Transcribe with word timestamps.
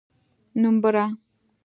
نومبره! 0.61 1.05